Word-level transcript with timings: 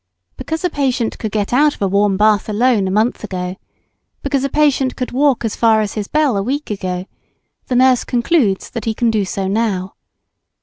Because 0.35 0.65
a 0.65 0.69
patient 0.71 1.19
could 1.19 1.31
get 1.31 1.53
out 1.53 1.75
of 1.75 1.81
a 1.83 1.87
warm 1.87 2.17
bath 2.17 2.49
alone 2.49 2.87
a 2.87 2.89
month 2.89 3.23
ago 3.23 3.57
because 4.23 4.43
a 4.43 4.49
patient 4.49 4.95
could 4.95 5.11
walk 5.11 5.45
as 5.45 5.55
far 5.55 5.79
as 5.81 5.93
his 5.93 6.07
bell 6.07 6.35
a 6.35 6.41
week 6.41 6.71
ago, 6.71 7.05
the 7.67 7.75
nurse 7.75 8.03
concludes 8.03 8.71
that 8.71 8.85
he 8.85 8.95
can 8.95 9.11
do 9.11 9.23
so 9.25 9.47
now. 9.47 9.93